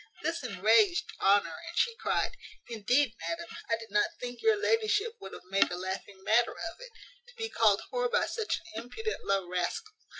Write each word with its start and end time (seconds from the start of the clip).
This 0.23 0.41
enraged 0.41 1.11
Honour, 1.21 1.57
and 1.59 1.77
she 1.77 1.95
cried, 1.97 2.31
"Indeed, 2.67 3.13
madam, 3.21 3.55
I 3.69 3.77
did 3.77 3.91
not 3.91 4.09
think 4.19 4.41
your 4.41 4.57
ladyship 4.59 5.13
would 5.19 5.31
have 5.31 5.43
made 5.45 5.69
a 5.71 5.77
laughing 5.77 6.23
matter 6.23 6.53
of 6.57 6.79
it. 6.79 6.89
To 7.27 7.35
be 7.37 7.49
called 7.51 7.83
whore 7.93 8.11
by 8.11 8.25
such 8.25 8.57
an 8.61 8.81
impudent 8.81 9.23
low 9.25 9.47
rascal. 9.47 9.93